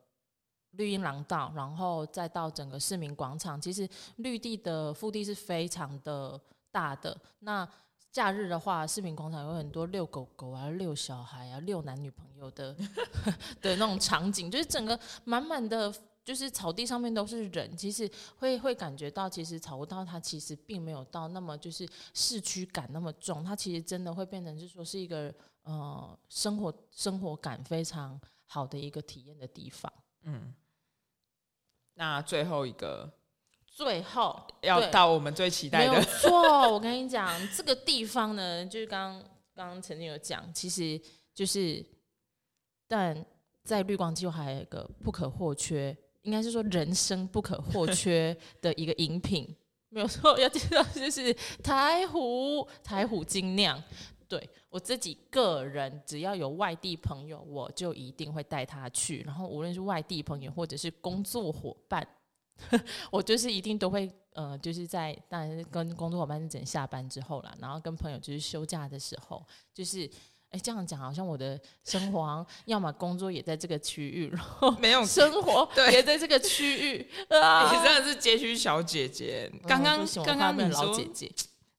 [0.73, 6.39] 绿荫廊道，然后再到整个市民广场，其实绿地的腹地是非常的
[6.71, 7.19] 大的。
[7.39, 7.67] 那
[8.11, 12.71] 假日的话，市民广场有很多遛狗狗啊、遛小孩啊、遛男女朋友的
[13.59, 15.91] 的那种场景，就是整个满满的，
[16.23, 17.75] 就是草地上面都是人。
[17.75, 18.07] 其实
[18.37, 25.33] 会会感觉到，其实草悟道它其实并没有到那么就是市区感那么重，它其实真的会变成就是说是一个
[25.63, 29.91] 呃生活生活感非常好的一个体验的地方。
[30.21, 30.53] 嗯。
[31.95, 33.11] 那最后一个，
[33.67, 36.71] 最后要到我们最期待的，没有错。
[36.71, 39.19] 我跟你讲，这个地方呢，就是刚
[39.55, 40.99] 刚刚曾经有讲，其实
[41.33, 41.85] 就是，
[42.87, 43.25] 但
[43.63, 49.55] 在绿光机构还有一个不可或缺，应该是说人生不可或缺的一个饮品，
[49.89, 53.81] 没有错，要介绍就是台虎台虎精酿。
[54.33, 59.21] 对我自己个人，只要有外地朋友，我就一定会带他去。
[59.21, 62.03] 然后无论是外地朋友或者是工作伙伴，
[63.11, 70.09] 我就是一定都会呃，就是在当然是跟工作伙伴是等下班之后啦，然后跟朋友就是休假的时候，就是
[70.49, 79.47] 哎这样讲好像我的生活要么工作也在这个区域，然后没有生活也在这个区域 啊，你真的是街区小姐姐。
[79.67, 81.31] 刚刚刚刚的老姐姐，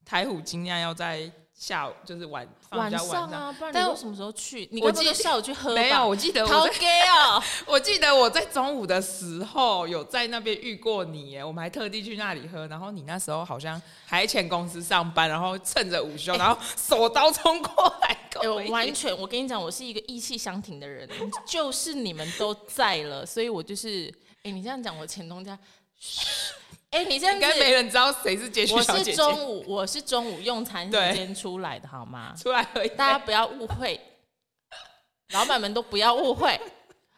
[0.04, 1.32] 台虎惊讶要在。
[1.56, 4.68] 下午就是晚晚上啊，不然你都什么时候去？
[4.82, 5.72] 我记得下午去喝。
[5.72, 12.66] 没有，我记得我在、喔、 我记得我在中午的时候有在那边遇过你耶，我们还特地去那里喝。
[12.66, 18.08] 然后你那时候好像还在前公司上班，然后趁着午休，欸、然后手刀冲过来。
[18.08, 21.08] 哎、欸，完全，我跟你讲，我是一个意气相挺的人，
[21.46, 25.56] 就是你们都在了，所以我就是，哎、欸，你这样讲，我前东家。
[26.94, 29.20] 哎、欸，你这样应该没人知道谁是街区小姐姐。
[29.20, 32.32] 我是中午，我是中午用餐时间出来的，好吗？
[32.40, 34.00] 出来而已，大家不要误会，
[35.32, 36.58] 老板们都不要误会，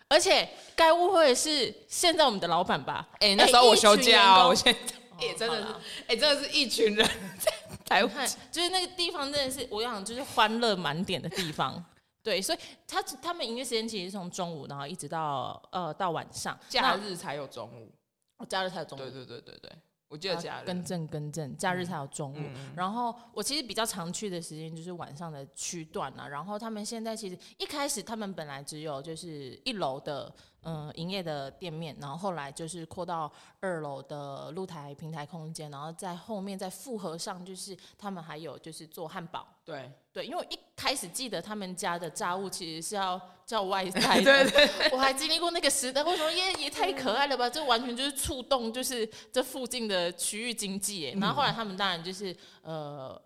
[0.09, 3.07] 而且该误会的是现在我们的老板吧？
[3.17, 4.81] 哎、欸，那时候我休假哦，我现在
[5.21, 7.07] 也、欸、真的是，哎、欸，真的是一群人
[7.39, 7.53] 在
[7.85, 11.85] 台湾，就是那个地方真的是，我想就是欢乐满点的地方。
[12.25, 12.59] 对，所以
[12.89, 17.93] 他他们营业时间其实是从中午，然后一直到呃到晚上，假日才有中午。
[18.39, 19.03] 我假日才有中午。
[19.03, 19.73] 对对对对对，
[20.09, 20.67] 我记得假日。
[20.67, 22.37] 更正更正，假日才有中午。
[22.39, 26.29] 嗯、然后我其实比较常去的时间就是晚上的区段啊。
[26.29, 30.33] 然后他们现在其实一开始他们本来只有就是一楼的。
[30.69, 39.47] 嗯，营业的店面，然后后来就是扩到二楼的露台平台空间，然后在后面再复合上，就是他们还有就是做汉堡。
[39.65, 46.03] 对对，因为我一开始记得他们家的炸物其实是要叫外 带的，对，对对，我还经历过那个时代。
[46.03, 46.33] 为什么？
[46.33, 47.51] 因为也太可爱了吧！
[47.51, 51.15] 这完全就是触动，就是这附近的区域经济。
[51.21, 53.21] 然后后来他们当然就是呃，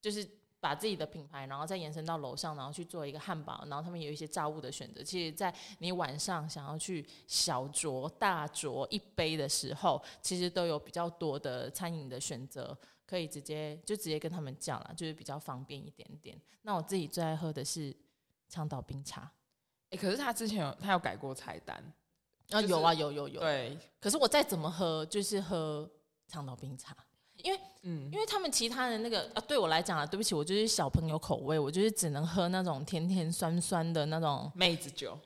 [0.00, 0.26] 就是。
[0.60, 5.02] 把自己的品牌，然后再延伸到楼上，然后去做一个汉堡，然后他们有一些炸物的选择。
[5.02, 16.38] 其实，在你晚上想要去小酌大酌一杯的时候，其实都有比较多的餐饮的选择，可以直接就直接跟他们讲了，就是比较方便一点点。
[16.62, 17.96] 那我自己最爱喝的是
[18.48, 19.22] 长岛冰茶，
[19.84, 21.82] 哎、欸，可是他之前有他有改过菜单
[22.50, 23.78] 啊，有啊，有有有，对。
[23.98, 25.90] 可是我再怎么喝，就是喝
[26.26, 26.94] 长岛冰茶。
[27.42, 35.18] 因为，嗯，因为他们其他的那个啊，对我来讲啊，对不起，我就是小朋友口味，我就是只能喝那种甜甜酸酸的那种妹子酒。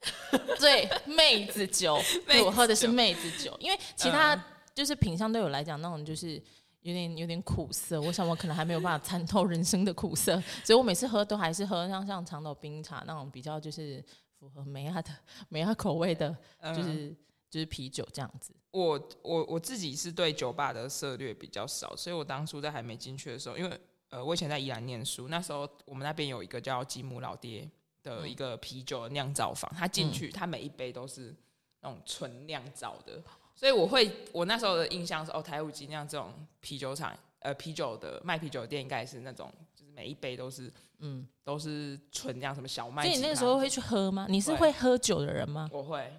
[0.60, 4.38] 对，妹子酒， 对，我喝的是妹子酒，因为其他
[4.74, 6.34] 就是品相对我来讲那种就是
[6.82, 14.04] 有点有点苦涩，我想我可能还没有办法参透人生的苦涩，所以我每次喝都还是喝像像长岛冰茶那种比较就是
[14.38, 15.10] 符合美亚的
[15.48, 16.36] 美亚口味的，
[16.74, 17.14] 就是。
[17.54, 18.52] 就是啤酒这样子。
[18.72, 27.70] 我我我自己是对酒吧的涉略比较少，所以我当初在还没进去的时候，因为呃我以前在宜兰念书，那时候我们那边有一个叫吉姆老爹
[28.02, 31.32] 的一个啤酒酿造坊，他进去他每一杯都是
[31.78, 33.22] 那种纯酿造的，
[33.54, 43.04] 所以我会我那时候的印象是哦，台虎精酿这种啤酒厂呃啤酒的卖啤酒的店应该是那种，就是每一杯都是嗯都是纯这样什么小麦。
[43.04, 44.26] 所以你那个时候会去喝吗？
[44.28, 45.70] 你是会喝酒的人吗？
[45.72, 46.12] 我会。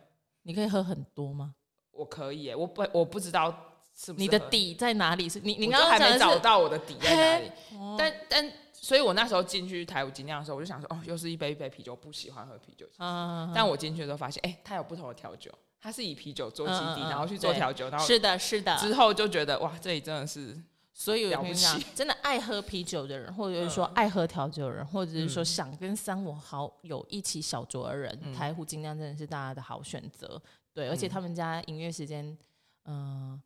[0.46, 1.54] 你可以喝很多吗？
[1.92, 3.50] 我可以，我不我不知道
[3.94, 4.24] 是不是。
[4.24, 5.28] 你的底在哪里？
[5.28, 7.52] 是你你刚刚还没找到我的底在哪里？
[7.78, 8.52] 哦、但但。
[8.74, 12.86] 所以我那时候进去台五精酿的时候，我就想说，哦，又是一杯一杯啤酒，我不喜欢喝啤酒。
[13.00, 18.78] 嗯、但我进去的时候发现，哎、欸，它有不同的调酒，它是以啤酒做基底，嗯、然后去做调酒，然后是的，是的。
[18.78, 20.56] 之后就觉得，哇，这里真的是，
[20.98, 21.80] 所以我跟你讲。
[21.94, 30.42] 真的爱喝啤酒的人，或者是说爱喝调酒的人，或者是说想跟三五好友一起小酌的人，嗯、台虎精酿真的是大家的好选择。
[30.74, 32.26] 对，而且他们家营业时间，
[32.86, 33.42] 嗯、呃。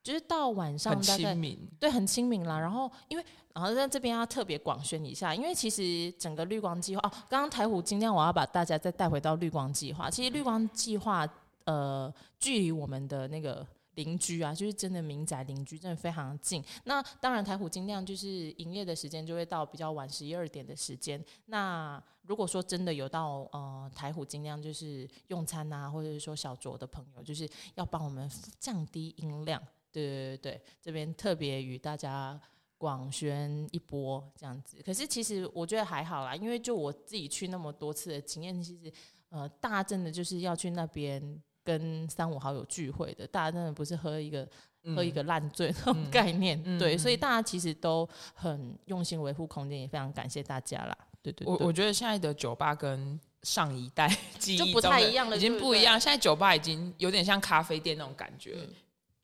[0.00, 1.36] 就是到晚上大概
[1.78, 10.08] 对很亲民啦，然后因为然后在这边要特别广宣一下，因为其实整个绿光计划哦，刚刚台虎精酿我要把大家再带回到绿光计划。
[10.08, 11.28] 其实绿光计划
[11.64, 13.66] 呃，距离我们的那个
[13.98, 16.64] 邻居啊，就是真的民宅邻居，真的非常近。
[16.84, 21.22] 那当然台虎精酿就是营业的时间就会到比较晚十一二点的时间。
[21.46, 28.30] 那如果说真的有到呃台虎精酿就是用餐啊，或者是说小酌的朋友，就是要帮我们
[28.60, 29.60] 降低音量。
[29.90, 32.40] 对对对对，这边特别与大家
[32.76, 34.80] 广宣一波这样子。
[34.84, 38.92] 可是其实我觉得还好啦，因为就我自己去那么多次的经验，其实
[39.30, 44.48] 呃，大真的就是要去那边跟三五好友聚会的，大家真的不是喝一个、
[44.84, 46.58] 嗯、喝一个烂醉那种概念。
[46.64, 50.96] 嗯、对，所以大家其实都很用心维护空间，也非常感谢大家啦。
[51.20, 54.08] 对对，对，我我觉得现在的酒吧跟上一代
[54.40, 56.00] 记忆就不太一样了，已经不一样。
[56.00, 58.54] 现在酒吧已经有点像咖啡店那种感觉。
[58.56, 58.74] 嗯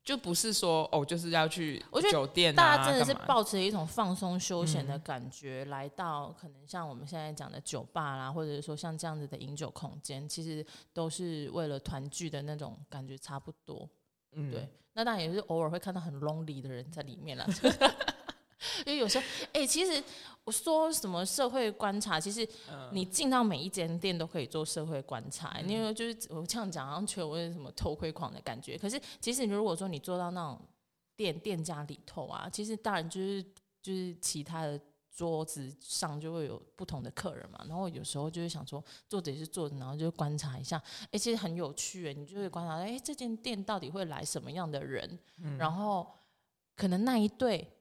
[0.05, 10.63] 就不是说哦，就是要去酒店、大家真的是抱持一种放松休闲的感觉，嗯、来到可能像我们现在讲的酒吧啦，或者是说像这样子的饮酒空间，其实
[10.93, 13.89] 都是为了团聚的那种感觉差不多。
[14.33, 14.69] 嗯，对。
[14.93, 17.45] 那当然也是偶尔会看到很 lonely 的人在里面啦。
[18.85, 20.03] 因为有时候，哎、欸，其实
[20.43, 22.47] 我说什么社会观察，其实
[22.91, 25.59] 你进到每一间店都可以做社会观察。
[25.61, 28.77] 因为就是我这样讲，好像觉得我有什么偷窥狂的感觉。
[28.77, 30.61] 可是其实如果说你做到那种
[31.15, 33.43] 店店家里头啊，其实当然就是
[33.81, 34.79] 就是其他的
[35.15, 37.65] 桌子上就会有不同的客人嘛。
[37.67, 45.17] 然后有时候就是想说坐着也是坐着，然后就观察一下，哎、欸，其实很有趣哎，你就会观察，哎、欸，这间店到底会来什么样的人？
[45.39, 46.07] 嗯、然后
[46.75, 47.71] 可能那一对。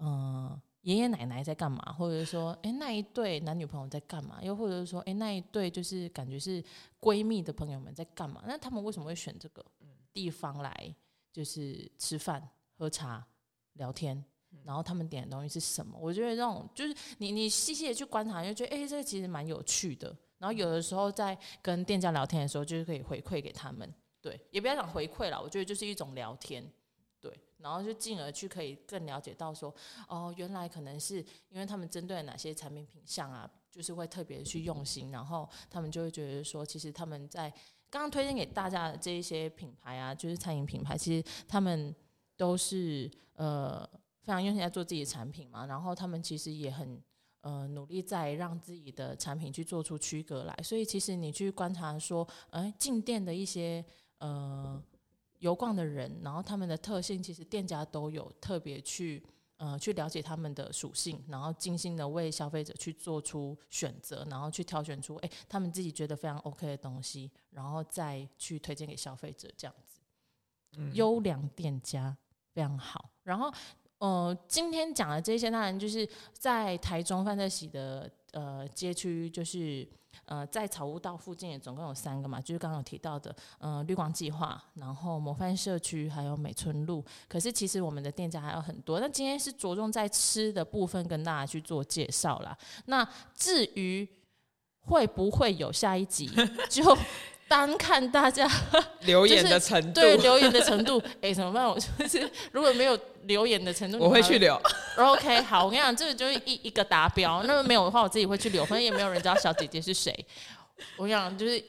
[0.00, 1.92] 嗯，爷爷奶奶在干嘛？
[1.92, 4.42] 或者说，哎、欸，那一对男女朋友在干嘛？
[4.42, 6.62] 又或者是说，哎、欸，那一对就是感觉是
[7.00, 8.42] 闺蜜的朋友们在干嘛？
[8.46, 9.64] 那他们为什么会选这个
[10.12, 10.94] 地方来，
[11.32, 13.26] 就是吃饭、喝茶、
[13.74, 14.24] 聊天？
[14.64, 15.96] 然后他们点的东西是什么？
[16.00, 20.16] 我觉得这种就是你你细细的去观察，就觉得哎、欸，这个其实蛮有趣的。
[20.38, 23.92] 然后有的时候在跟店家聊天的时候，就是可以回馈给他们。
[24.22, 26.64] 对，也不要讲回馈了，我觉得就是一种聊天。
[27.62, 29.74] 然后就进而去可以更了解到说，
[30.08, 31.16] 哦，原来可能是
[31.48, 37.50] 因为他们针对哪些产品品相啊，就是会特别去用心，然后他们就会觉得说，其实他们在
[37.88, 41.94] 刚刚推荐给大家的这一些品牌啊，就是餐饮品牌，其实他们
[42.36, 43.88] 都是呃
[44.22, 47.02] 非常用心在做自己的产品嘛，然后他们其实也很
[47.42, 53.84] 呃努力在让自己的产品去做出区隔来，所以其实你去观察说，哎，进店的一些
[54.18, 54.82] 呃。
[55.40, 59.22] 游逛的人，然后他们的特性，其实店家都有特别去
[59.56, 70.00] 呃去了解他们的属性，然后精心的为消费者去做出选择，然后去挑选出哎他们自己觉得非常 OK 的东西，然后再去推荐给消费者这样子。
[70.76, 72.16] 嗯，优良店家
[72.52, 73.10] 非常好。
[73.24, 73.52] 然后
[73.98, 79.88] 呃今天讲的这些，当然就是在台中范特喜的呃街区，就是。
[80.24, 87.04] 呃，在草悟道附近也总共有三个嘛，就是刚刚有提到的，嗯，绿光计划，然后模范社区，还有美村路。
[87.28, 92.56] 可是其实我们的店家还有很多，那今天是着重在吃的部分跟大家去做介绍啦。
[92.86, 94.08] 那至于
[94.80, 96.30] 会不会有下一集，
[96.70, 96.96] 就。
[97.50, 98.48] 单看大家
[99.02, 101.66] 留言的程度，对留言的程度，哎，怎么办？
[101.68, 104.54] 我就是如果没有留言的程度，我会去留。
[104.96, 107.42] OK，好，我跟你讲，这个就是一一个达标。
[107.42, 108.64] 那么没有的话，我自己会去留。
[108.64, 110.14] 反正也没有人知道小姐姐是谁。
[110.96, 111.60] 我跟你讲，就是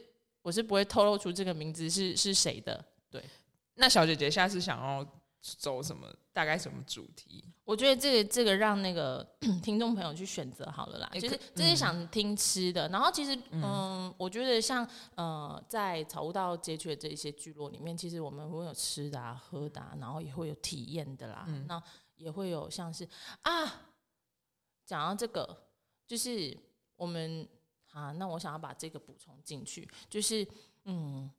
[0.43, 2.79] 我是不会透露出这个名字是是谁的。
[3.09, 3.19] 对，
[3.73, 5.03] 那小姐姐下次想要
[5.41, 6.08] 走什么？
[6.32, 7.43] 大概什么主题？
[7.65, 9.27] 我觉得这个这个让那个
[9.62, 11.10] 听众朋友去选择好了啦。
[11.13, 21.45] 就是这是想听吃的，嗯、然后其实嗯，嗯，我觉得像呃在草悟道街区的这一些聚落里面，其实我们会有吃的啊、喝的啊，然后也会有体验的啦。
[21.47, 21.82] 嗯、那
[22.15, 23.07] 也会有像是
[23.41, 23.82] 啊，
[24.86, 25.65] 讲到这个，
[26.05, 26.57] 就是
[26.95, 27.47] 我们
[27.91, 30.47] 啊，那我想要把这个补充进去，就是
[30.86, 31.30] 嗯。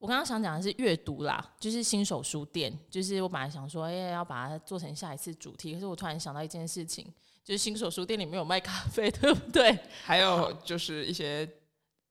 [0.00, 7.06] 我刚刚想讲的是阅读啦，就是新手书店，就是我本来想说，哎，要把它做成下一次主题，可是我突然想到一件事情，
[7.44, 9.78] 就是新手书店里面有卖咖啡， 对不对？
[10.02, 11.46] 还有就是一些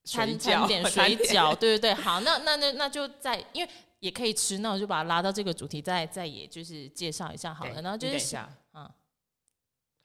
[0.04, 1.94] 餐餐点 水饺，对对对。
[1.96, 3.72] 好，那那那那就在，因为
[4.02, 7.82] 也可以吃，那我就把它拉到这个主题，再再也就是介绍一下好了。
[7.82, 8.88] 然后就是等一下，嗯，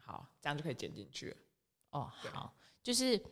[0.03, 1.37] 好，这样就可以剪进去了。
[1.91, 3.23] 哦，好，就是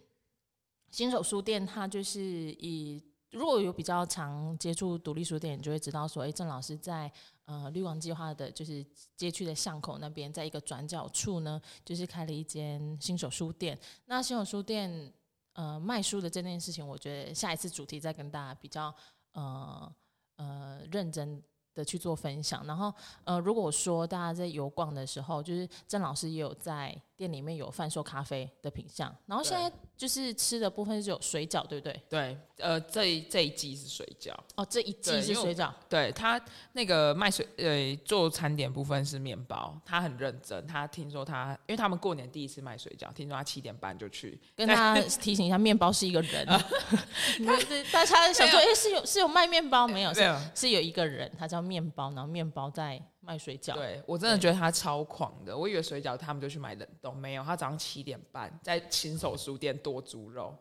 [0.91, 3.03] 新手书店，它就是以。
[3.33, 7.11] 如果有比较常接触独立书店，你就会知道说，哎，郑老师在
[7.47, 13.79] 呃绿光计划的，就是街区的巷口那边，在一个转角处呢，就是开了一间新手书店。
[14.05, 15.13] 那新手书店
[15.55, 18.95] 呃卖书的这件事情，我觉得下一次主题再跟大家比较
[19.33, 19.91] 呃
[20.37, 21.43] 呃认真
[21.75, 22.67] 的去做分享。
[22.67, 22.93] 然后
[23.25, 29.73] 呃，如果说大家在游逛的时候，就是郑老师也有在店里面有贩售咖啡的品相，然后现在。
[29.95, 32.03] 就是吃的部分是有水饺，对不对？
[32.09, 34.33] 对，呃，这一这一季是水饺。
[34.57, 35.73] 哦，这一季是水饺。
[35.89, 36.41] 对，他
[36.73, 39.81] 那个卖水，呃，做餐点部分是面包。
[39.85, 44.41] 他很认真，他听说他，因为他们过年第一次卖水饺，听说他七点半就去。
[44.57, 46.45] 跟他提醒一下，面包是一个人。
[47.93, 50.13] 大家想说，哎，是有是有卖面包没有？
[50.13, 53.01] 是是有一个人，他叫面包，然后面包在。
[53.25, 55.57] 卖水饺，对，我真的觉得他超狂的。
[55.57, 60.53] 我以为水饺他们就去买冷冻，没有，他早上七点半在新手书店剁猪肉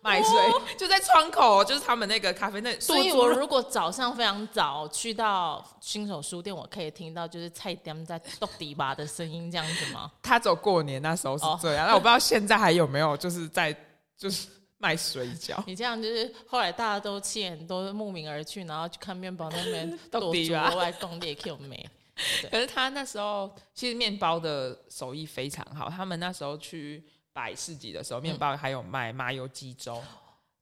[0.00, 2.78] 卖水，哦、 就在窗口，就是他们那个咖啡那。
[2.80, 10.10] 所以我如果早上非常早去到新手书店，我可以听到就是菜店在剁底吧的声音，这样子吗？
[10.22, 13.76] 他走过年那时候是这样，那、哦、我不知道现在还有没有，就是在
[14.16, 14.48] 就是
[14.78, 15.62] 卖水饺。
[15.66, 21.86] 你这样就是后来大家都七点多慕名而去，然后去看面包那边 剁猪肉外冻裂 Q 没？
[22.50, 25.88] 可是他那时候其实面包的手艺非常好。
[25.88, 30.02] 他们那时候去摆市集的时候，面包还有卖麻油鸡粥。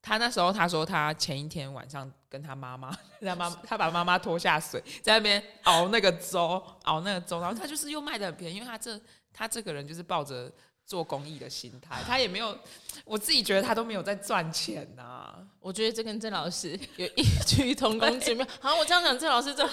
[0.03, 9.01] 他那时候他说他前一天晚上跟他妈妈， 他妈他把妈妈拖下水，在那边熬那个粥，熬那个粥，然后他就是又卖的很便宜，因为他这
[9.33, 10.53] 他这个人就是抱着。
[10.87, 12.57] 做公益的心态，他也没有，
[13.05, 15.39] 我自己觉得他都没有在赚钱呐、啊。
[15.61, 18.47] 我觉得这跟郑老师 有异曲同工之妙。
[18.61, 19.67] 好，我这样讲，郑老师这，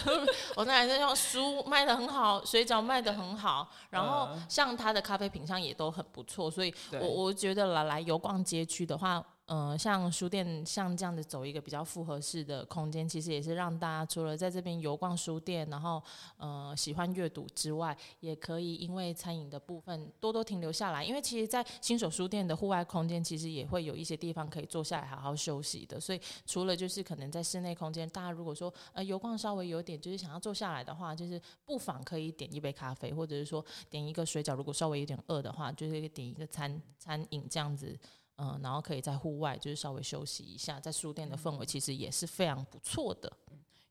[0.55, 9.24] 我那还是用书卖的很好，水饺卖的很好，然后像他的咖啡品相也都很不错，所以我我觉得来来游逛街区的话。
[9.51, 16.01] 呃，像书店像这样子走一个比较复合式的空间，其实也是让大家除了在这边游逛书店，然后
[16.37, 21.03] 呃喜欢阅读之外，也可以因为餐饮的部分多多停留下来。
[21.03, 25.99] 因为其实，在新手书店的户外空间，其实也会有一些地方可以坐下来好好休息的。
[25.99, 34.55] 所以除了就是可能在室内空间，大家如果说呃游逛稍微有点就是想要坐下来的话，就是不妨可以点一杯咖啡，或者是说点一个水饺。
[34.55, 37.99] 如果稍微有点饿的话，就是点一个餐餐饮这样子。
[38.41, 43.31] 嗯，然后可以在户外就是稍微休息一下，在书店的氛围其实也是非常不错的。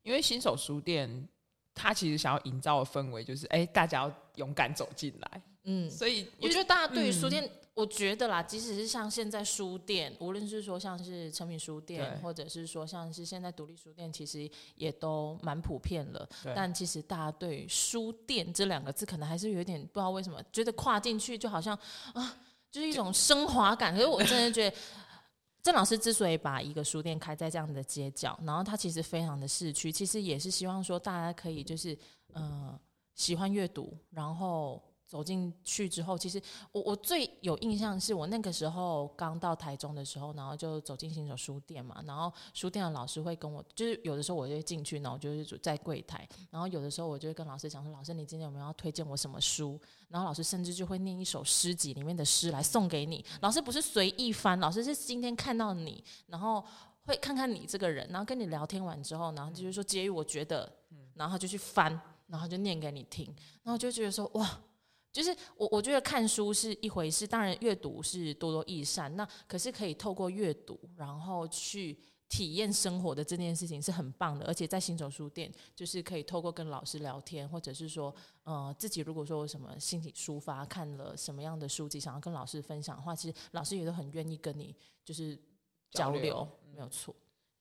[0.02, 1.28] 因为新手书店，
[1.72, 5.42] 它其实想要营造的氛围就是，哎，大家要勇敢走进来。
[5.62, 16.28] 嗯，所以我觉得大家对于书店，嗯、我觉得啦，即使是像现在书店，无论是说像是成品书店，或者是说像是现在独立书店，其实也都蛮普遍了。
[16.56, 21.78] 但其实大家对于书店这两个字，可能还是有点不知道为什么，觉得跨进去就好像
[22.14, 22.36] 啊。
[22.70, 24.76] 就是一种升华感，可是我真的觉得，
[25.62, 31.98] 郑老师之所以把一个书店开在这样的街角，然后他其实非常的市区，其实也是希望说大家可以就是
[32.34, 32.78] 嗯
[33.14, 34.82] 喜欢阅读，然后。
[35.10, 36.40] 走进去之后，其实
[36.70, 49.76] 我我最有印象是我那个时候刚到台中的时候，然后就走进新手书店嘛，然后书店的老师会跟我，就是有的时候我就会进去，然后就是在柜台，然后有的时候我就会跟老师讲说，老师你今天有没有要推荐我什么书？
[50.06, 53.24] 然后老师甚至就会念一首诗集里面的诗来送给你。
[53.40, 56.64] 老师不是随意翻，老师是今天看到你，然后
[57.04, 60.72] 会看看你这个人，然后跟你聊天完之后，然后就是说基于我觉得，
[61.14, 63.26] 然后就去翻，然后就念给你听，
[63.64, 64.60] 然后就觉得说哇。
[65.12, 69.14] 就是我，我觉得看书是一回事，当然阅读是多多益善。
[69.16, 71.98] 那可是可以透过阅读，然后去
[72.28, 74.46] 体验生活的这件事情是很棒的。
[74.46, 85.36] 而且在新手书店，就是可以透过跟老师聊天，或者是说，呃，自己如果说有什么心情抒发，看了什么样的书籍，想要跟老师分享的话，其实老师也都很愿意跟你就是
[85.90, 87.12] 交流，交流没有错。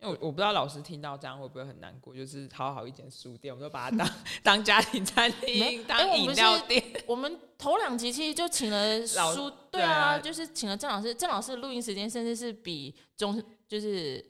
[0.01, 4.09] 因为我我不知道老师听到这样会不会很难过，就是好好一间书店，我们就把它当
[4.41, 6.83] 当家庭餐厅、当饮料店。
[7.05, 11.13] 我们头两集其实就请了 书，对啊，就是请了郑老师。
[11.13, 14.25] 郑老师的录音时间甚至是比中就是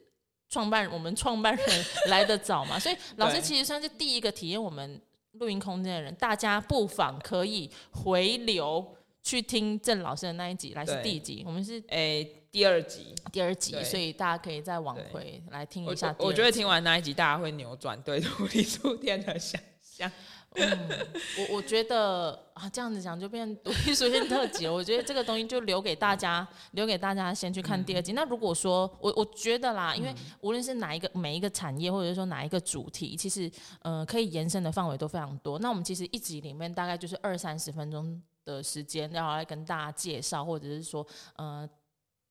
[0.48, 5.00] 创办我们创办人 来的早嘛，所以老师其实算是第一个体验我们
[5.32, 6.12] 录音空间的人。
[6.16, 8.96] 大家不妨可以回流。
[9.22, 11.44] 去听郑老师的那一集，来是第几集？
[11.46, 16.14] 我们是诶、欸、第二集，第二集，所以大家可以再往回来听一下。
[16.18, 20.10] 我，我觉得听完那一集，大家会扭转对独立书店的想象。
[20.56, 20.88] 嗯，
[21.38, 24.72] 我我觉得啊，这样子讲就变独立书店特辑了。
[24.72, 28.10] 我觉得这个东西就留给大家，留给大家先去看第二集。
[28.10, 33.48] 嗯、那如果说我我觉得啦，因为无论是哪一个每一个产业，或者说哪一个主题，其实
[33.82, 35.56] 呃可以延伸的范围都非常多。
[35.60, 38.20] 那我们其实一集里面大概就是二三十分钟
[38.56, 41.68] 的时间，然后来跟大家介绍，或者是说呃。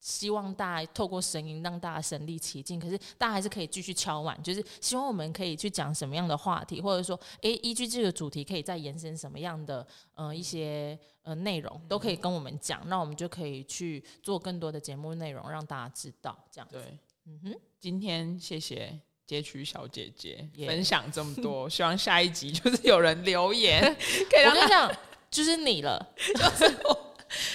[0.02, 16.68] 希望大家透过声音让大家身临其境，可是大家还是可以继续敲碗，就是希望我们可以去讲什么样的话题，或者说，诶，依据这个主题可以再延伸什么样的呃一些呃内容，都可以跟我们讲，那我们就可以去做更多的节目内容，让大家知道这样。
[16.72, 16.82] 对，
[17.26, 23.84] 嗯哼，今天谢谢街区小姐姐分享这么 多，希望下一集就是有人留言，
[24.32, 24.90] 可以让我跟你讲，
[25.30, 27.06] 就是你了， 就是我。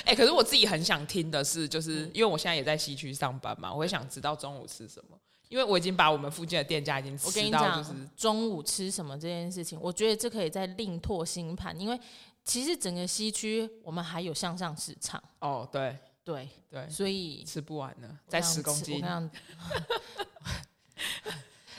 [0.05, 5.19] 哎、欸，可是我自己很想听的是，就是因为我现在也在西区上班嘛，我会想知道中午吃什么，
[5.49, 11.99] 因为我已经把我们附近的店家已经吃到，就是中午吃什么这件事情，我觉得这可以再另拓新盘，因为
[12.45, 15.21] 其实整个西区我们还有向上市场。
[15.41, 19.05] 哦，对对对，所以吃不完了，再十公斤。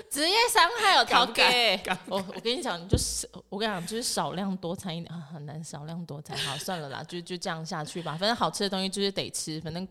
[0.09, 6.37] 职业伤害有调给我，我跟你讲，就是我跟你讲，就是少量多餐一点，很难少量多餐。
[6.37, 8.11] 好，算了啦，就 就这样下去吧。
[8.17, 9.87] 反正好吃的东西就是得吃，反正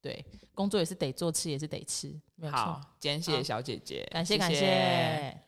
[0.00, 2.08] 对工作也是得做，吃也是得吃。
[2.36, 2.58] 没有错。
[2.58, 5.40] 好，今天谢谢小姐姐，感谢感谢。